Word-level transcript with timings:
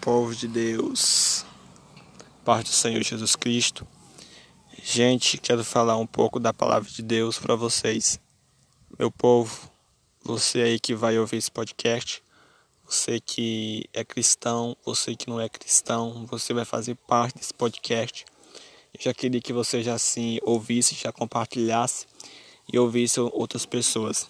povo 0.00 0.34
de 0.34 0.48
Deus, 0.48 1.44
parte 2.42 2.70
do 2.70 2.74
Senhor 2.74 3.02
Jesus 3.02 3.36
Cristo. 3.36 3.86
Gente, 4.82 5.36
quero 5.36 5.62
falar 5.62 5.98
um 5.98 6.06
pouco 6.06 6.40
da 6.40 6.54
palavra 6.54 6.88
de 6.90 7.02
Deus 7.02 7.38
para 7.38 7.54
vocês. 7.54 8.18
Meu 8.98 9.10
povo, 9.10 9.70
você 10.24 10.62
aí 10.62 10.80
que 10.80 10.94
vai 10.94 11.18
ouvir 11.18 11.36
esse 11.36 11.50
podcast, 11.50 12.22
você 12.86 13.20
que 13.20 13.84
é 13.92 14.02
cristão, 14.02 14.74
você 14.86 15.14
que 15.14 15.28
não 15.28 15.38
é 15.38 15.50
cristão, 15.50 16.26
você 16.26 16.54
vai 16.54 16.64
fazer 16.64 16.94
parte 17.06 17.36
desse 17.36 17.52
podcast. 17.52 18.24
Eu 18.94 19.02
já 19.02 19.12
queria 19.12 19.40
que 19.40 19.52
você 19.52 19.82
já 19.82 19.98
se 19.98 20.40
ouvisse, 20.42 20.94
já 20.94 21.12
compartilhasse 21.12 22.06
e 22.72 22.78
ouvisse 22.78 23.20
outras 23.20 23.66
pessoas. 23.66 24.26